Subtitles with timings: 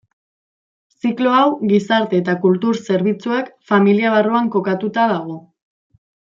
[1.03, 1.43] Ziklo hau
[1.73, 5.41] Gizarte eta Kultur zerbitzuak familia barruan kokatuta dago.